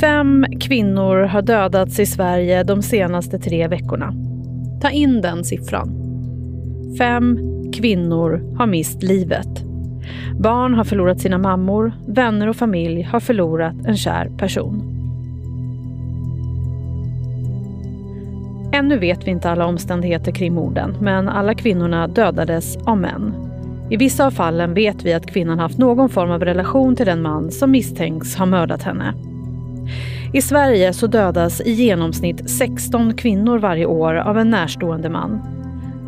[0.00, 4.14] Fem kvinnor har dödats i Sverige de senaste tre veckorna.
[4.82, 5.88] Ta in den siffran.
[6.98, 7.38] Fem
[7.72, 9.64] kvinnor har mist livet.
[10.38, 14.82] Barn har förlorat sina mammor, vänner och familj har förlorat en kär person.
[18.72, 23.34] Ännu vet vi inte alla omständigheter kring morden, men alla kvinnorna dödades av män.
[23.90, 27.22] I vissa av fallen vet vi att kvinnan haft någon form av relation till den
[27.22, 29.14] man som misstänks ha mördat henne.
[30.32, 35.40] I Sverige så dödas i genomsnitt 16 kvinnor varje år av en närstående man.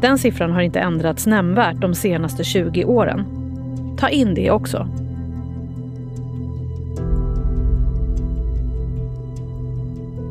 [0.00, 3.24] Den siffran har inte ändrats nämnvärt de senaste 20 åren.
[3.98, 4.88] Ta in det också.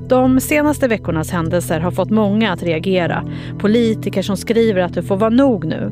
[0.10, 3.24] De senaste veckornas händelser har fått många att reagera.
[3.60, 5.92] Politiker som skriver att det får vara nog nu.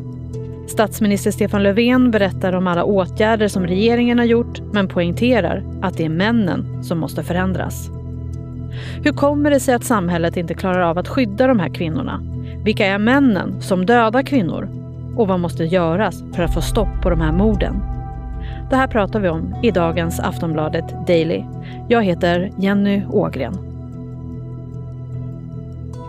[0.69, 6.05] Statsminister Stefan Löfven berättar om alla åtgärder som regeringen har gjort men poängterar att det
[6.05, 7.89] är männen som måste förändras.
[9.03, 12.21] Hur kommer det sig att samhället inte klarar av att skydda de här kvinnorna?
[12.63, 14.69] Vilka är männen som dödar kvinnor?
[15.17, 17.81] Och vad måste göras för att få stopp på de här morden?
[18.69, 21.43] Det här pratar vi om i dagens Aftonbladet Daily.
[21.87, 23.68] Jag heter Jenny Ågren.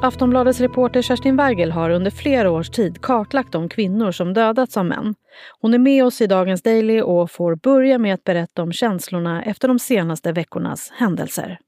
[0.03, 4.85] Aftonbladets reporter Kerstin Wergel har under flera års tid kartlagt de kvinnor som dödats av
[4.85, 5.15] män.
[5.61, 9.43] Hon är med oss i dagens Daily och får börja med att berätta om känslorna
[9.43, 11.59] efter de senaste veckornas händelser.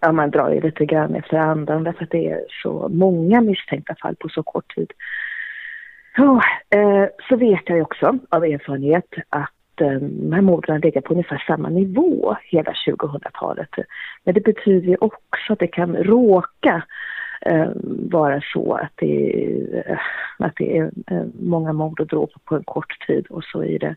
[0.00, 3.94] Ja, man drar ju lite grann efter andan därför att det är så många misstänkta
[3.94, 4.92] fall på så kort tid.
[6.16, 11.12] Ja, eh, så vet jag också av erfarenhet att eh, de här morden ligger på
[11.12, 13.70] ungefär samma nivå hela 2000-talet.
[14.24, 16.82] Men det betyder ju också att det kan råka
[17.48, 17.70] eh,
[18.10, 20.00] vara så att det, är,
[20.38, 23.78] att det är eh, många mord och dråp på en kort tid och så i
[23.78, 23.96] det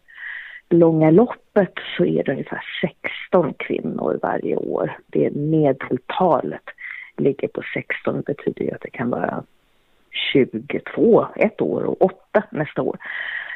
[0.70, 4.98] långa loppet så är det ungefär 16 kvinnor varje år.
[5.08, 6.64] Det medeltalet
[7.18, 9.44] ligger på 16, det betyder ju att det kan vara
[10.34, 12.98] 22 ett år och 8 nästa år.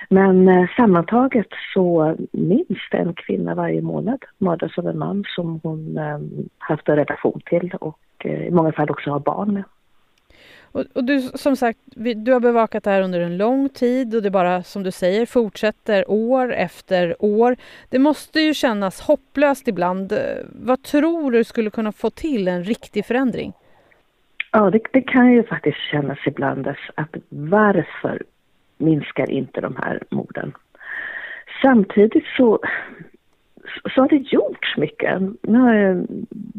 [0.10, 5.98] Men eh, sammantaget så minst en kvinna varje månad mördas av en man som hon
[5.98, 6.20] eh,
[6.58, 9.64] haft en relation till och eh, i många fall också har barn med.
[10.76, 14.16] Och, och, du, som sagt, vi, du har bevakat det här under en lång tid
[14.16, 17.56] och det bara, som du säger, fortsätter år efter år.
[17.90, 20.14] Det måste ju kännas hopplöst ibland.
[20.52, 23.54] Vad tror du skulle kunna få till en riktig förändring?
[24.52, 28.24] Ja, det, det kan ju faktiskt kännas ibland att varför
[28.78, 30.54] minskar inte de här morden?
[31.62, 32.60] Samtidigt så
[33.94, 35.22] så har det gjorts mycket.
[35.42, 36.08] Nu har jag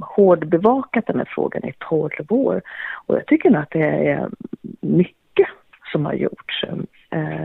[0.00, 2.62] hårdbevakat den här frågan i 12 år
[3.06, 4.28] och jag tycker nog att det är
[4.80, 5.48] mycket
[5.92, 6.64] som har gjorts.
[7.10, 7.44] Eh,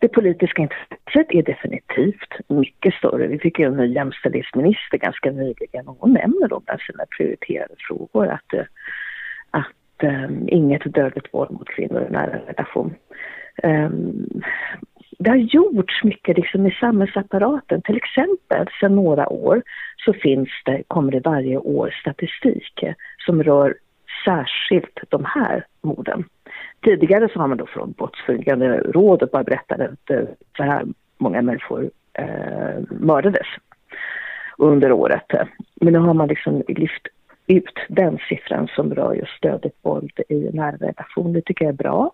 [0.00, 3.26] det politiska intresset är definitivt mycket större.
[3.26, 7.74] Vi fick ju en ny jämställdhetsminister ganska nyligen och hon nämner då bland sina prioriterade
[7.88, 8.64] frågor att, eh,
[9.50, 12.94] att um, inget dödligt våld mot kvinnor i nära relation.
[13.62, 14.42] Um,
[15.18, 17.82] det har gjorts mycket liksom i samhällsapparaten.
[17.82, 19.62] Till exempel sedan några år
[20.04, 22.84] så finns det, kommer det varje år statistik
[23.26, 23.74] som rör
[24.24, 26.24] särskilt de här morden.
[26.84, 30.22] Tidigare så har man då från Brottsförebyggande rådet bara berättat att eh,
[30.56, 30.86] så här
[31.18, 33.46] många människor eh, mördades
[34.58, 35.32] under året.
[35.80, 37.06] Men nu har man liksom lyft
[37.46, 41.32] ut den siffran som rör just dödligt våld i nära relation.
[41.32, 42.12] Det tycker jag är bra.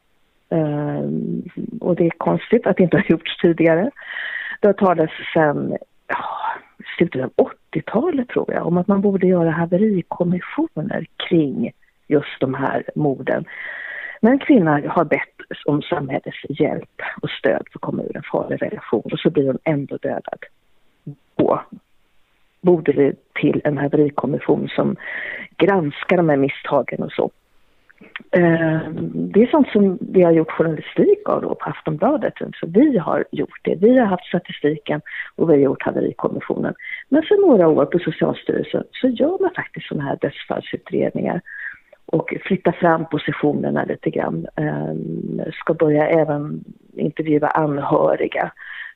[0.51, 1.43] Ehm,
[1.81, 3.91] och det är konstigt att det inte har gjorts tidigare.
[4.61, 5.77] Det har talats sedan
[6.07, 6.25] ja,
[6.97, 7.31] slutet av
[7.77, 11.73] 80-talet tror jag om att man borde göra haverikommissioner kring
[12.09, 13.45] just de här morden.
[14.21, 18.23] När en kvinna har bett om samhällets hjälp och stöd för att komma ur en
[18.33, 20.39] farlig relation och så blir hon ändå dödad.
[21.37, 21.63] Då
[22.61, 24.97] borde det till en haverikommission som
[25.57, 27.31] granskar de här misstagen och så.
[28.31, 32.35] Eh, det är sånt som vi har gjort journalistik av då på Aftonbladet.
[32.61, 33.75] Så vi har gjort det.
[33.75, 35.01] Vi har haft statistiken
[35.37, 36.75] och vi har gjort haverikommissionen.
[37.09, 41.41] Men för några år på Socialstyrelsen så gör man faktiskt sådana här dödsfallsutredningar
[42.07, 44.47] och flyttar fram positionerna lite grann.
[44.57, 46.65] Ehm, ska börja även
[46.97, 48.53] intervjua anhöriga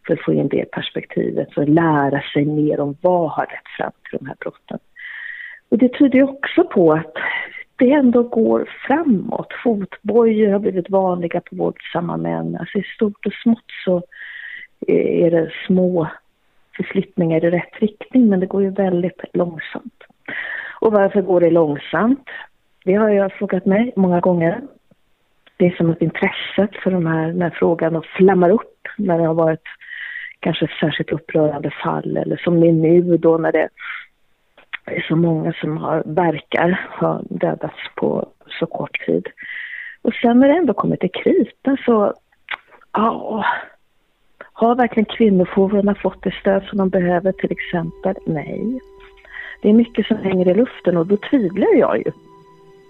[0.07, 3.93] för att få in det perspektivet och lära sig mer om vad har lett fram
[4.11, 4.79] till de här brotten.
[5.69, 7.15] Och det tyder också på att
[7.77, 9.53] det ändå går framåt.
[9.65, 12.57] Fotbojor har blivit vanliga på våldsamma män.
[12.61, 14.03] Alltså i stort och smått så
[14.87, 16.09] är det små
[16.81, 20.05] förflyttningar i rätt riktning men det går ju väldigt långsamt.
[20.81, 22.29] Och varför går det långsamt?
[22.85, 24.61] Det har jag frågat mig många gånger.
[25.57, 29.25] Det är som att intresset för den här, den här frågan flammar upp när det
[29.27, 29.67] har varit
[30.41, 33.69] kanske ett särskilt upprörande fall eller som det är nu då när det
[34.85, 38.29] det är så många som har, verkar ha dödats på
[38.61, 39.29] så kort tid.
[40.03, 42.15] Och sen när det ändå kommer till kritan så,
[42.93, 43.45] ja,
[44.61, 48.15] har verkligen kvinnojourerna fått det stöd som de behöver till exempel?
[48.27, 48.81] Nej.
[49.63, 52.13] Det är mycket som hänger i luften och då tvivlar jag ju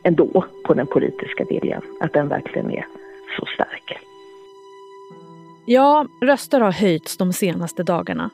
[0.02, 2.86] ändå på den politiska viljan, att den verkligen är
[3.38, 3.98] så stark.
[5.66, 8.30] Ja, röster har höjts de senaste dagarna.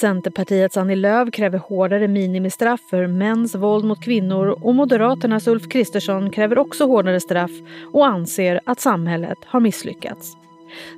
[0.00, 6.30] Centerpartiets Annie Lööf kräver hårdare minimistraff för mäns våld mot kvinnor och Moderaternas Ulf Kristersson
[6.30, 7.50] kräver också hårdare straff
[7.92, 10.47] och anser att samhället har misslyckats.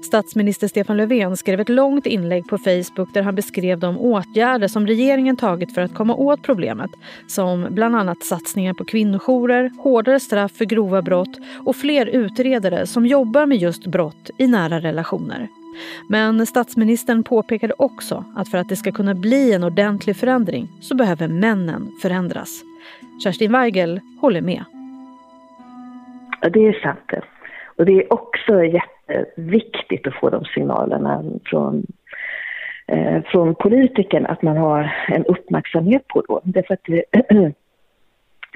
[0.02, 4.86] Statsminister Stefan Löfven skrev ett långt inlägg på Facebook där han beskrev de åtgärder som
[4.86, 6.90] regeringen tagit för att komma åt problemet
[7.26, 13.06] som bland annat satsningar på kvinnojourer, hårdare straff för grova brott och fler utredare som
[13.06, 15.48] jobbar med just brott i nära relationer.
[16.08, 20.94] Men statsministern påpekade också att för att det ska kunna bli en ordentlig förändring så
[20.94, 22.62] behöver männen förändras.
[23.24, 24.64] Kerstin Weigel håller med.
[26.40, 27.24] Ja, det är sant.
[27.76, 28.62] Och det är också
[29.10, 31.86] Eh, jätteviktigt att få de signalerna från,
[32.86, 36.40] eh, från politikern att man har en uppmärksamhet på då.
[36.44, 37.04] Därför att det,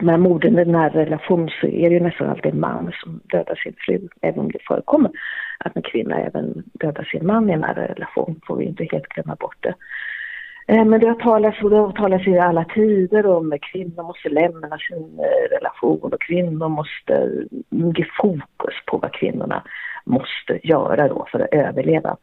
[0.02, 3.54] med morden i nära relation så är det ju nästan alltid en man som dödar
[3.54, 5.10] sin fru, även om det förekommer
[5.58, 9.08] att en kvinna även dödar sin man i en nära relation, får vi inte helt
[9.08, 9.74] glömma bort det.
[10.66, 14.02] Eh, men det har talats, och det har talats i alla tider om att kvinnor
[14.02, 17.30] måste lämna sin eh, relation och kvinnor måste
[17.70, 19.62] ge fokus på vad kvinnorna
[20.04, 22.16] måste göra då för att överleva.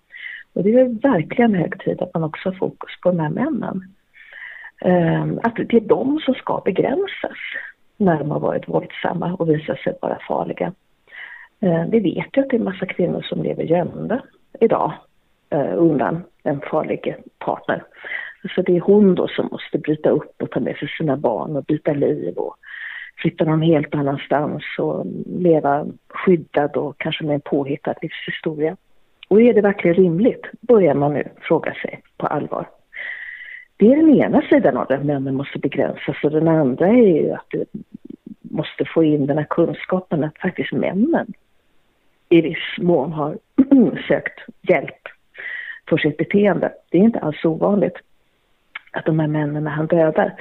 [0.53, 3.81] Och det är verkligen hög tid att man också har fokus på de här männen.
[4.81, 7.37] Ehm, att det är de som ska begränsas
[7.97, 10.73] när de har varit våldsamma och visat sig vara farliga.
[11.59, 14.21] Ehm, vi vet ju att det är en massa kvinnor som lever gömda
[14.59, 14.93] idag
[15.49, 17.83] eh, undan en farlig partner.
[18.55, 21.55] Så det är hon då som måste bryta upp och ta med sig sina barn
[21.55, 22.55] och byta liv och
[23.21, 28.77] flytta någon helt annanstans och leva skyddad och kanske med en påhittad livshistoria.
[29.27, 30.45] Och är det verkligen rimligt?
[30.61, 32.69] Börjar man nu fråga sig på allvar.
[33.77, 37.31] Det är den ena sidan av det, männen måste begränsas och den andra är ju
[37.31, 37.65] att du
[38.41, 41.33] måste få in den här kunskapen att faktiskt männen
[42.29, 43.37] i viss mån har
[44.07, 45.01] sökt hjälp
[45.89, 46.71] för sitt beteende.
[46.89, 47.97] Det är inte alls ovanligt
[48.91, 50.33] att de här männen han dödar,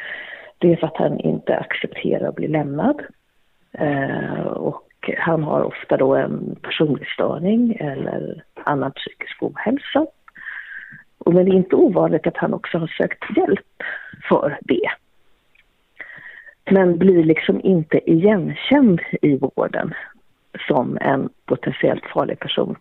[0.61, 3.03] det är för att han inte accepterar att bli lämnad.
[3.73, 10.07] Eh, och han har ofta då en personlig störning eller annan psykisk ohälsa.
[11.19, 13.83] Och men det är inte ovanligt att han också har sökt hjälp
[14.29, 14.91] för det.
[16.71, 19.95] Men blir liksom inte igenkänd i vården
[20.69, 22.77] som en potentiellt farlig person.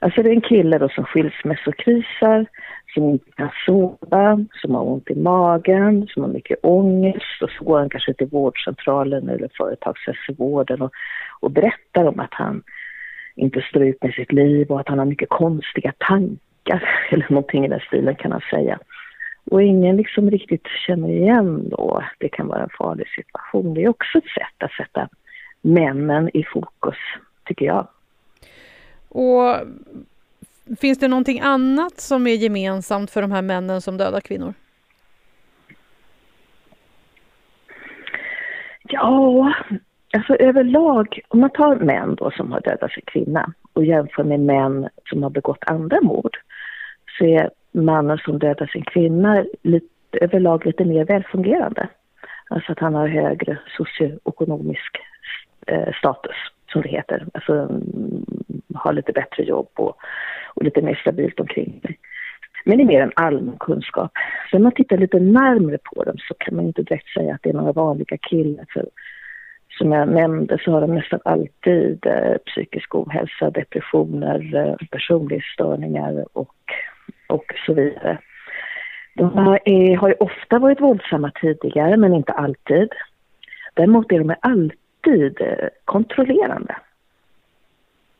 [0.00, 2.46] Alltså det är en kille då som skilsmässokrisar,
[2.98, 7.64] som inte kan sova, som har ont i magen, som har mycket ångest och så
[7.64, 10.92] går han kanske till vårdcentralen eller företagshälsovården och,
[11.40, 12.62] och berättar om att han
[13.36, 17.64] inte står ut med sitt liv och att han har mycket konstiga tankar eller någonting
[17.64, 18.78] i den stilen kan han säga.
[19.50, 23.74] Och ingen liksom riktigt känner igen då det kan vara en farlig situation.
[23.74, 25.08] Det är också ett sätt att sätta
[25.60, 26.96] männen i fokus,
[27.44, 27.88] tycker jag.
[29.08, 29.56] Och
[30.80, 34.54] finns det någonting annat som är gemensamt för de här männen som dödar kvinnor?
[38.82, 39.52] Ja,
[40.12, 44.40] alltså överlag, om man tar män då som har dödat sin kvinna och jämför med
[44.40, 46.36] män som har begått andra mord
[47.18, 51.88] så är mannen som dödar sin kvinna lite, överlag lite mer välfungerande.
[52.50, 54.96] Alltså att han har högre socioekonomisk
[55.66, 56.36] eh, status,
[56.72, 57.26] som det heter.
[57.34, 58.24] Alltså mm,
[58.74, 59.96] har lite bättre jobb och,
[60.58, 61.98] och lite mer stabilt omkring mig.
[62.64, 64.12] Men det är mer en allmän kunskap.
[64.50, 67.42] Så om man tittar lite närmre på dem så kan man inte direkt säga att
[67.42, 68.64] det är några vanliga killar.
[68.72, 68.86] För
[69.78, 76.54] som jag nämnde så har de nästan alltid eh, psykisk ohälsa, depressioner, eh, personlighetsstörningar och,
[77.26, 78.18] och så vidare.
[79.14, 82.88] De har, är, har ju ofta varit våldsamma tidigare, men inte alltid.
[83.74, 86.76] Däremot är de alltid eh, kontrollerande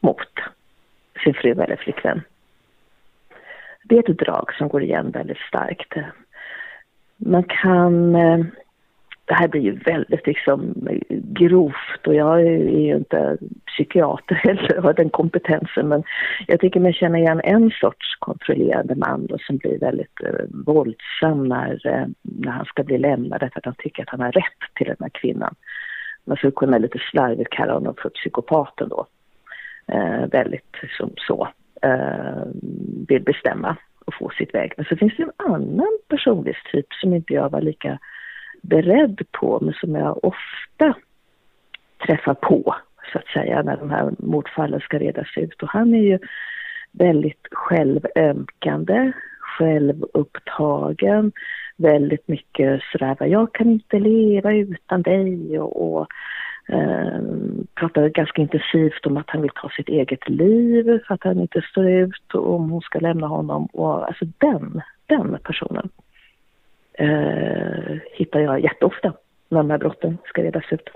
[0.00, 0.32] mot
[1.18, 2.22] sin fru eller flickvän.
[3.84, 5.94] Det är ett drag som går igen väldigt starkt.
[7.16, 8.14] Man kan...
[8.14, 8.38] Eh,
[9.28, 10.74] det här blir ju väldigt liksom
[11.10, 16.02] grovt och jag är ju inte psykiater heller har den kompetensen men
[16.46, 21.48] jag tycker mig känna igen en sorts kontrollerande man då, som blir väldigt eh, våldsam
[21.48, 24.74] när, eh, när han ska bli lämnad därför att han tycker att han har rätt
[24.74, 25.54] till den här kvinnan.
[26.24, 29.06] Man skulle kunna lite slarvigt kalla honom för psykopaten då
[29.92, 31.48] Eh, väldigt som så
[31.82, 32.42] eh,
[33.08, 34.72] vill bestämma och få sitt väg.
[34.76, 37.98] Men så finns det en annan personlighetstyp som inte jag var lika
[38.62, 40.94] beredd på men som jag ofta
[42.06, 42.76] träffar på
[43.12, 45.62] så att säga när de här mordfallen ska redas ut.
[45.62, 46.18] Och han är ju
[46.92, 51.32] väldigt självömkande, självupptagen,
[51.76, 56.06] väldigt mycket sådär, jag kan inte leva utan dig och, och
[56.68, 57.20] eh,
[57.74, 61.62] pratar ganska intensivt om att han vill ta sitt eget liv för att han inte
[61.70, 63.66] står ut och om hon ska lämna honom.
[63.66, 65.88] Och, alltså den, den personen
[66.92, 69.12] eh, hittar jag jätteofta
[69.48, 70.88] när de här brotten ska redas ut.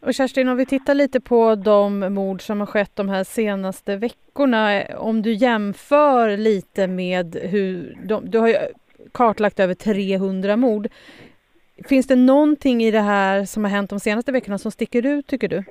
[0.00, 3.96] Och Kerstin, om vi tittar lite på de mord som har skett de här senaste
[3.96, 4.82] veckorna.
[4.98, 7.98] Om du jämför lite med hur...
[8.04, 8.56] De, du har ju
[9.12, 10.88] kartlagt över 300 mord.
[11.88, 15.26] Finns det någonting i det här som har hänt de senaste veckorna som sticker ut,
[15.26, 15.64] tycker du?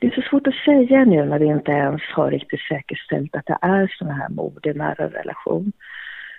[0.00, 3.46] Det är så svårt att säga nu när vi inte ens har riktigt säkerställt att
[3.46, 5.72] det är sådana här mord i nära relation.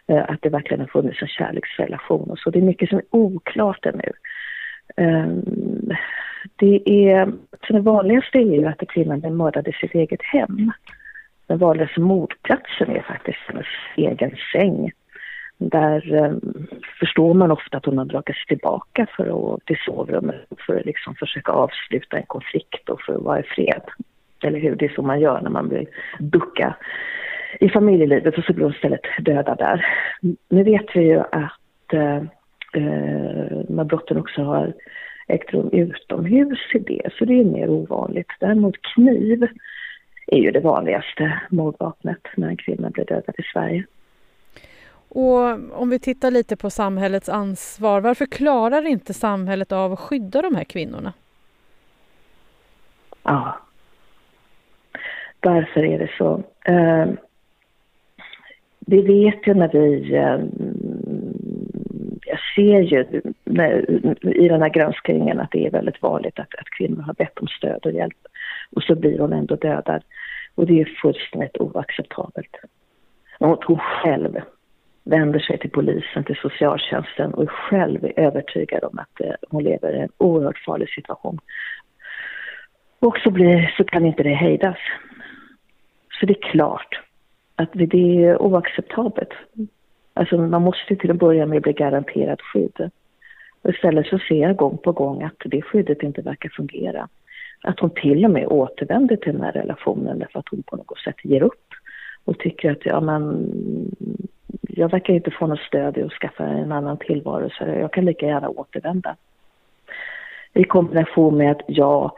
[0.08, 2.50] Eh, att det verkligen har funnits en kärleksrelation och så.
[2.50, 4.12] Det är mycket som är oklart ännu.
[4.98, 5.90] Ehm,
[6.56, 7.32] det är,
[7.68, 10.72] så det vanligaste är ju att kvinnan blir mördad i sitt eget hem.
[11.48, 14.92] Den vanligaste mordplatsen är faktiskt hennes egen säng.
[15.58, 16.68] Där ehm,
[17.02, 20.86] förstår man ofta att hon har dragit sig tillbaka för att, till sovrummet för att
[20.86, 23.82] liksom försöka avsluta en konflikt och för att vara i fred.
[24.44, 24.76] Eller hur?
[24.76, 25.88] Det är så man gör när man vill
[26.20, 26.76] ducka
[27.60, 29.86] i familjelivet och så blir hon istället dödad där.
[30.50, 32.30] Nu vet vi ju att de
[33.68, 34.74] när brotten också har
[35.28, 38.32] ägt rum utomhus i det, så det är mer ovanligt.
[38.40, 39.48] Däremot kniv
[40.28, 43.86] är ju det vanligaste mordvapnet när en kvinna blir dödad i Sverige.
[45.14, 50.42] Och om vi tittar lite på samhällets ansvar, varför klarar inte samhället av att skydda
[50.42, 51.14] de här kvinnorna?
[53.24, 53.60] Ja,
[55.42, 56.44] varför är det så?
[56.66, 57.06] Eh,
[58.80, 60.16] vi vet ju när vi...
[60.16, 60.40] Eh,
[62.26, 63.92] jag ser ju när,
[64.28, 67.48] i den här granskningen att det är väldigt vanligt att, att kvinnor har bett om
[67.48, 68.28] stöd och hjälp
[68.76, 70.04] och så blir hon ändå dödad.
[70.56, 72.56] Och det är fullständigt oacceptabelt.
[73.40, 74.40] Och hon själv
[75.04, 79.64] vänder sig till polisen, till socialtjänsten och är själv är övertygad om att eh, hon
[79.64, 81.40] lever i en oerhört farlig situation.
[83.00, 84.78] Och så, blir, så kan inte det hejdas.
[86.20, 87.02] Så det är klart
[87.56, 89.34] att det är oacceptabelt.
[90.14, 92.90] Alltså man måste till att börja med bli garanterad skydd.
[93.62, 97.08] Och istället så ser jag gång på gång att det skyddet inte verkar fungera.
[97.64, 101.00] Att hon till och med återvänder till den här relationen därför att hon på något
[101.00, 101.68] sätt ger upp
[102.26, 103.48] och tycker att ja men
[104.62, 108.06] jag verkar inte få något stöd i att skaffa en annan tillvaro så jag kan
[108.06, 109.16] lika gärna återvända.
[110.54, 112.12] I kombination med att jag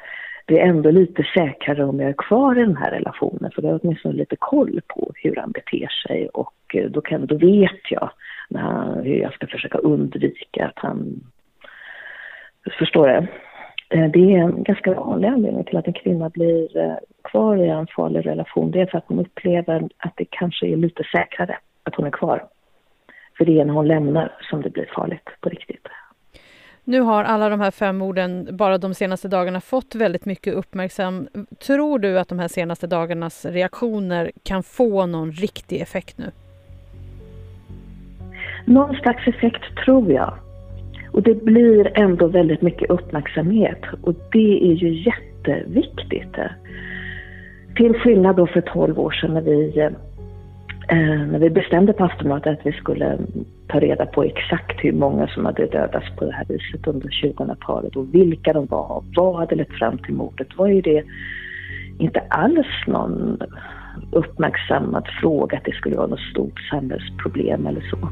[0.46, 3.74] blir ändå lite säkrare om jag är kvar i den här relationen för då har
[3.74, 7.92] jag åtminstone lite koll på hur han beter sig och eh, då, kan, då vet
[7.92, 8.10] jag
[8.50, 11.22] när, hur jag ska försöka undvika att han...
[12.80, 13.28] Förstår du?
[13.98, 17.70] Eh, det är en ganska vanlig anledning till att en kvinna blir eh, kvar i
[17.70, 18.72] en farlig relation.
[18.72, 22.12] Det är för att hon upplever att det kanske är lite säkrare att hon är
[22.12, 22.48] kvar.
[23.38, 25.88] För det är när hon lämnar som det blir farligt på riktigt.
[26.86, 31.28] Nu har alla de här fem morden bara de senaste dagarna fått väldigt mycket uppmärksam.
[31.68, 36.32] Tror du att de här senaste dagarnas reaktioner kan få någon riktig effekt nu?
[38.66, 40.34] Någon slags effekt tror jag.
[41.12, 46.36] Och det blir ändå väldigt mycket uppmärksamhet och det är ju jätteviktigt.
[47.76, 49.90] Till skillnad då för 12 år sedan när vi,
[50.88, 53.18] eh, när vi bestämde på Aftonbladet att vi skulle
[53.68, 57.96] ta reda på exakt hur många som hade dödats på det här viset under 2000-talet
[57.96, 61.04] och vilka de var och vad hade lett fram till mordet var ju det
[61.98, 63.38] inte alls någon
[64.12, 68.10] uppmärksammad fråga att det skulle vara något stort samhällsproblem eller så.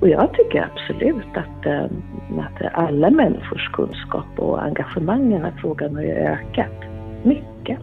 [0.00, 1.84] Och jag tycker absolut att, eh,
[2.38, 6.84] att alla människors kunskap och engagemang i den här frågan har ju ökat
[7.22, 7.78] mycket.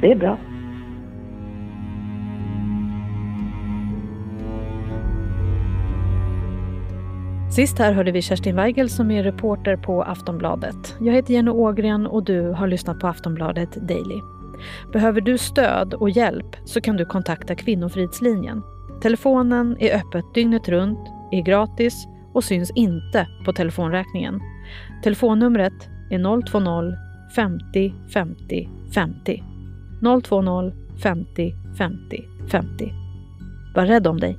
[0.00, 0.38] Det är bra.
[7.54, 10.96] Sist här hörde vi Kerstin Weigel som är reporter på Aftonbladet.
[11.00, 14.20] Jag heter Jenny Ågren och du har lyssnat på Aftonbladet Daily.
[14.92, 18.62] Behöver du stöd och hjälp så kan du kontakta Kvinnofridslinjen.
[19.02, 20.98] Telefonen är öppet dygnet runt,
[21.32, 24.40] är gratis och syns inte på telefonräkningen.
[25.02, 26.96] Telefonnumret är 020
[27.34, 29.42] 50 50 50.
[30.00, 32.92] 020 50 50 50.
[33.74, 34.38] Var rädd om dig.